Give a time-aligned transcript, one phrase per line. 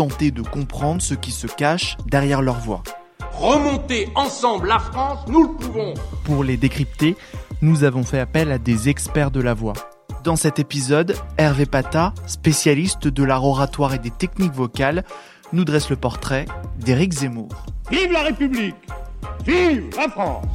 [0.00, 2.82] tenter de comprendre ce qui se cache derrière leur voix.
[3.34, 5.92] Remonter ensemble la France, nous le pouvons.
[6.24, 7.18] Pour les décrypter,
[7.60, 9.74] nous avons fait appel à des experts de la voix.
[10.24, 15.04] Dans cet épisode, Hervé Pata, spécialiste de l'art oratoire et des techniques vocales,
[15.52, 16.46] nous dresse le portrait
[16.78, 17.66] d'Éric Zemmour.
[17.90, 18.76] Vive la République
[19.44, 20.46] Vive la France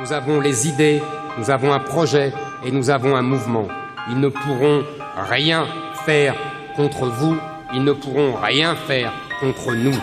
[0.00, 1.02] Nous avons les idées,
[1.38, 2.32] nous avons un projet
[2.64, 3.66] et nous avons un mouvement.
[4.08, 4.84] Ils ne pourront
[5.28, 5.66] rien
[6.06, 6.36] faire
[6.76, 7.36] contre vous,
[7.74, 9.96] ils ne pourront rien faire contre nous.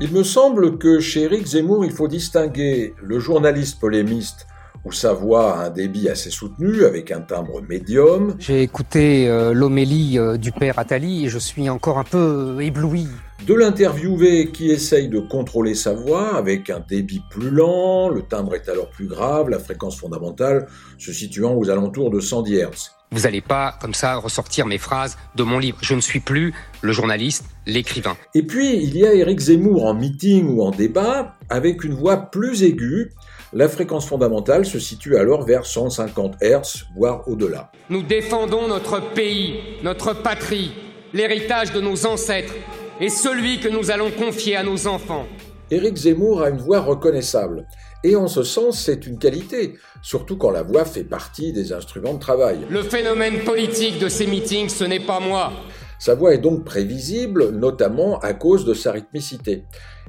[0.00, 4.48] Il me semble que chez Éric Zemmour, il faut distinguer le journaliste polémiste
[4.84, 9.52] où sa voix a un débit assez soutenu, avec un timbre médium, J'ai écouté euh,
[9.52, 13.06] l'homélie euh, du père Attali et je suis encore un peu ébloui.
[13.44, 18.54] De l'interviewé qui essaye de contrôler sa voix, avec un débit plus lent, le timbre
[18.54, 20.66] est alors plus grave, la fréquence fondamentale
[20.98, 22.90] se situant aux alentours de 110 Hz.
[23.12, 25.78] Vous n'allez pas, comme ça, ressortir mes phrases de mon livre.
[25.80, 28.16] Je ne suis plus le journaliste, l'écrivain.
[28.34, 32.16] Et puis, il y a Éric Zemmour en meeting ou en débat, avec une voix
[32.16, 33.12] plus aiguë,
[33.52, 37.70] la fréquence fondamentale se situe alors vers 150 Hz, voire au-delà.
[37.90, 40.72] Nous défendons notre pays, notre patrie,
[41.14, 42.54] l'héritage de nos ancêtres
[43.00, 45.26] et celui que nous allons confier à nos enfants.
[45.70, 47.66] Éric Zemmour a une voix reconnaissable.
[48.04, 52.14] Et en ce sens, c'est une qualité, surtout quand la voix fait partie des instruments
[52.14, 52.58] de travail.
[52.70, 55.52] Le phénomène politique de ces meetings, ce n'est pas moi.
[55.98, 59.64] Sa voix est donc prévisible, notamment à cause de sa rythmicité.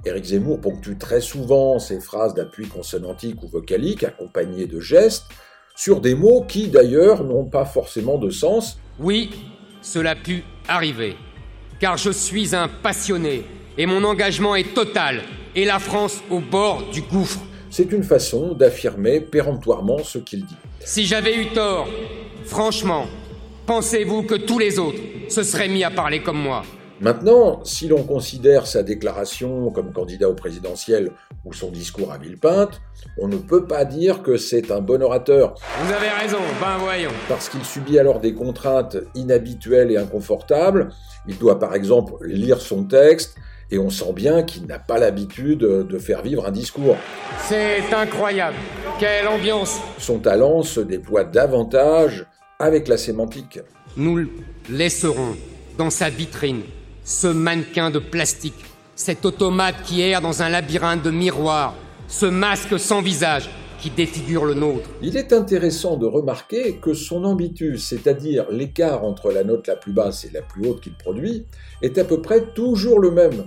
[0.05, 5.25] Éric Zemmour ponctue très souvent ses phrases d'appui consonantique ou vocalique, accompagnées de gestes,
[5.75, 9.29] sur des mots qui d'ailleurs n'ont pas forcément de sens, Oui,
[9.81, 11.15] cela a pu arriver.
[11.79, 13.43] Car je suis un passionné
[13.77, 15.21] et mon engagement est total
[15.55, 17.39] et la France au bord du gouffre.
[17.69, 20.55] c'est une façon d'affirmer péremptoirement ce qu'il dit.
[20.79, 21.87] Si j'avais eu tort,
[22.45, 23.05] franchement,
[23.67, 24.99] pensez-vous que tous les autres
[25.29, 26.63] se seraient mis à parler comme moi?
[26.99, 31.11] Maintenant, si l'on considère sa déclaration comme candidat au présidentiel
[31.47, 32.81] ou son discours à Villepinte,
[33.17, 37.11] on ne peut pas dire que c'est un bon orateur, Vous avez raison, ben voyons.
[37.29, 40.89] parce qu'il subit alors des contraintes inhabituelles et inconfortables.
[41.27, 43.35] Il doit par exemple lire son texte,
[43.71, 46.97] et on sent bien qu'il n'a pas l'habitude de faire vivre un discours.
[47.47, 48.55] C'est incroyable.
[48.99, 52.25] Quelle ambiance Son talent se déploie davantage
[52.59, 53.59] avec la sémantique.
[53.95, 54.29] Nous le
[54.69, 55.35] laisserons
[55.77, 56.61] dans sa vitrine,
[57.03, 58.65] ce mannequin de plastique,
[58.97, 61.75] cet automate qui erre dans un labyrinthe de miroirs,
[62.07, 63.49] ce masque sans visage
[63.79, 64.89] qui défigure le nôtre.
[65.03, 69.93] Il est intéressant de remarquer que son ambitus, c'est-à-dire l'écart entre la note la plus
[69.93, 71.45] basse et la plus haute qu'il produit,
[71.83, 73.45] est à peu près toujours le même.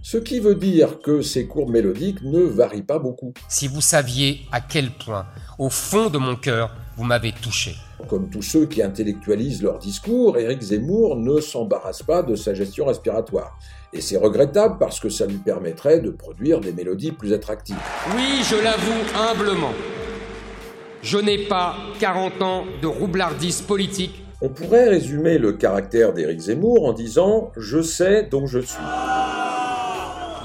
[0.00, 3.32] Ce qui veut dire que ses courbes mélodiques ne varient pas beaucoup.
[3.48, 5.26] Si vous saviez à quel point,
[5.58, 7.74] au fond de mon cœur, vous m'avez touché.
[8.08, 12.86] Comme tous ceux qui intellectualisent leur discours, Éric Zemmour ne s'embarrasse pas de sa gestion
[12.86, 13.58] respiratoire.
[13.92, 17.76] Et c'est regrettable parce que ça lui permettrait de produire des mélodies plus attractives.
[18.14, 19.72] Oui, je l'avoue humblement.
[21.02, 24.24] Je n'ai pas 40 ans de roublardise politique.
[24.40, 28.78] On pourrait résumer le caractère d'Éric Zemmour en disant «je sais donc je suis».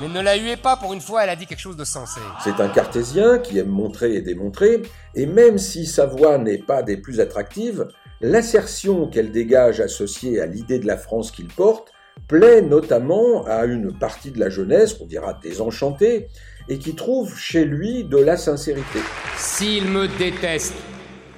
[0.01, 2.21] Mais ne la huez pas, pour une fois, elle a dit quelque chose de sensé.
[2.43, 4.81] C'est un cartésien qui aime montrer et démontrer,
[5.13, 7.87] et même si sa voix n'est pas des plus attractives,
[8.21, 11.91] l'assertion qu'elle dégage associée à l'idée de la France qu'il porte
[12.27, 16.27] plaît notamment à une partie de la jeunesse, qu'on dira désenchantée,
[16.69, 18.99] et qui trouve chez lui de la sincérité.
[19.35, 20.75] S'il me déteste,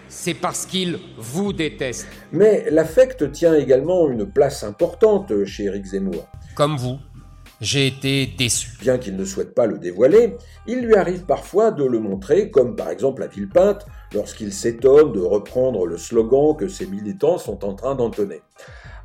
[0.07, 2.07] c'est parce qu'il vous déteste.
[2.31, 6.27] Mais l'affect tient également une place importante chez Éric Zemmour.
[6.53, 6.97] Comme vous,
[7.61, 8.71] j'ai été déçu.
[8.81, 10.35] Bien qu'il ne souhaite pas le dévoiler,
[10.67, 15.21] il lui arrive parfois de le montrer, comme par exemple à Villepinte, lorsqu'il s'étonne de
[15.21, 18.41] reprendre le slogan que ses militants sont en train d'entonner.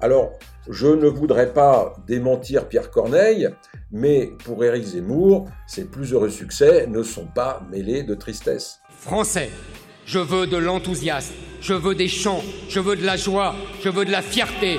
[0.01, 0.33] Alors,
[0.69, 3.49] je ne voudrais pas démentir Pierre Corneille,
[3.93, 8.81] mais pour Éric Zemmour, ses plus heureux succès ne sont pas mêlés de tristesse.
[8.99, 9.51] Français,
[10.07, 14.05] je veux de l'enthousiasme, je veux des chants, je veux de la joie, je veux
[14.05, 14.79] de la fierté.